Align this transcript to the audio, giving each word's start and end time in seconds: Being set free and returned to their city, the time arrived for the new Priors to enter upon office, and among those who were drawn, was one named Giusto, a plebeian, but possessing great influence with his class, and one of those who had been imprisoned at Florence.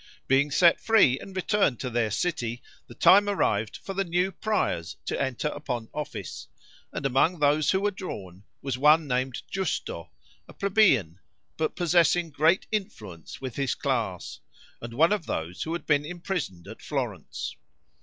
Being 0.27 0.49
set 0.49 0.79
free 0.81 1.19
and 1.19 1.35
returned 1.35 1.79
to 1.81 1.91
their 1.91 2.09
city, 2.09 2.63
the 2.87 2.95
time 2.95 3.29
arrived 3.29 3.77
for 3.77 3.93
the 3.93 4.03
new 4.03 4.31
Priors 4.31 4.97
to 5.05 5.21
enter 5.21 5.49
upon 5.49 5.89
office, 5.93 6.47
and 6.91 7.05
among 7.05 7.37
those 7.37 7.69
who 7.69 7.81
were 7.81 7.91
drawn, 7.91 8.43
was 8.63 8.79
one 8.79 9.07
named 9.07 9.43
Giusto, 9.51 10.09
a 10.47 10.53
plebeian, 10.53 11.19
but 11.55 11.75
possessing 11.75 12.31
great 12.31 12.65
influence 12.71 13.41
with 13.41 13.57
his 13.57 13.75
class, 13.75 14.39
and 14.81 14.95
one 14.95 15.13
of 15.13 15.27
those 15.27 15.61
who 15.61 15.73
had 15.73 15.85
been 15.85 16.03
imprisoned 16.03 16.67
at 16.67 16.81
Florence. 16.81 17.55